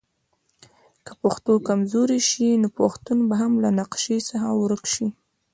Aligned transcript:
که 1.05 1.11
پښتو 1.21 1.53
کمزورې 1.67 2.19
شي 2.29 2.47
نو 2.61 2.67
پښتون 2.79 3.19
به 3.29 3.35
هم 3.41 3.53
له 3.63 3.69
نقشه 3.79 4.17
څخه 4.29 4.47
ورک 4.61 4.83
شي. 4.93 5.07